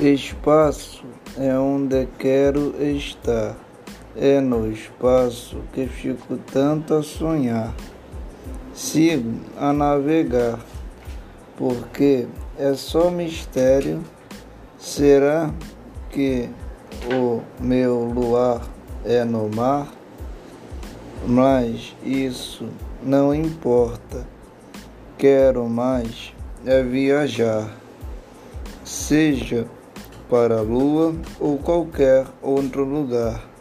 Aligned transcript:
Espaço 0.00 1.02
é 1.36 1.58
onde 1.58 2.06
quero 2.20 2.72
estar. 2.80 3.56
É 4.14 4.40
no 4.40 4.70
espaço 4.70 5.58
que 5.72 5.88
fico 5.88 6.36
tanto 6.52 6.94
a 6.94 7.02
sonhar. 7.02 7.74
Sigo 8.72 9.40
a 9.56 9.72
navegar, 9.72 10.60
porque 11.56 12.28
é 12.56 12.74
só 12.74 13.10
mistério. 13.10 14.00
Será 14.78 15.52
que 16.10 16.48
o 17.12 17.42
meu 17.58 18.04
luar 18.04 18.62
é 19.04 19.24
no 19.24 19.48
mar? 19.48 19.88
Mas 21.26 21.96
isso 22.04 22.68
não 23.02 23.34
importa. 23.34 24.24
Quero 25.18 25.68
mais 25.68 26.32
é 26.64 26.84
viajar, 26.84 27.68
seja 28.84 29.66
para 30.28 30.58
a 30.58 30.62
lua 30.62 31.14
ou 31.40 31.58
qualquer 31.58 32.26
outro 32.42 32.84
lugar. 32.84 33.57